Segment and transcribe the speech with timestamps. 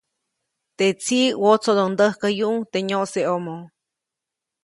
[0.77, 3.55] Te tsiʼ wotsodondäjkäyuʼuŋ teʼ nyoʼseʼomo.